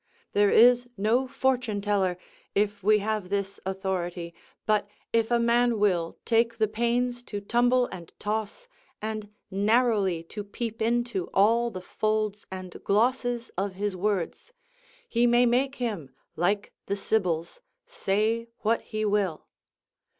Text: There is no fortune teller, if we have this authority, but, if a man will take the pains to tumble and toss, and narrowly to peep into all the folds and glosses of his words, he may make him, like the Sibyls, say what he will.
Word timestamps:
There 0.33 0.49
is 0.49 0.89
no 0.97 1.27
fortune 1.27 1.79
teller, 1.79 2.17
if 2.55 2.81
we 2.81 2.97
have 3.05 3.29
this 3.29 3.59
authority, 3.67 4.33
but, 4.65 4.87
if 5.13 5.29
a 5.29 5.37
man 5.39 5.77
will 5.77 6.17
take 6.25 6.57
the 6.57 6.67
pains 6.67 7.21
to 7.25 7.39
tumble 7.39 7.85
and 7.91 8.11
toss, 8.17 8.67
and 8.99 9.29
narrowly 9.51 10.23
to 10.23 10.43
peep 10.43 10.81
into 10.81 11.29
all 11.35 11.69
the 11.69 11.81
folds 11.83 12.47
and 12.51 12.83
glosses 12.83 13.51
of 13.55 13.73
his 13.73 13.95
words, 13.95 14.53
he 15.07 15.27
may 15.27 15.45
make 15.45 15.75
him, 15.75 16.09
like 16.35 16.73
the 16.87 16.95
Sibyls, 16.95 17.59
say 17.85 18.47
what 18.61 18.81
he 18.81 19.05
will. 19.05 19.45